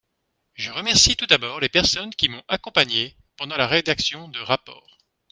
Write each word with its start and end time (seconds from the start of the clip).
Je 0.55 0.71
remercie 0.71 1.15
tout 1.15 1.27
d’abord 1.27 1.59
les 1.59 1.69
personnes 1.69 2.09
qui 2.15 2.27
m’ont 2.27 2.41
accompagnée 2.47 3.15
pendant 3.37 3.55
la 3.55 3.67
rédaction 3.67 4.29
de 4.29 4.39
rapport. 4.39 4.97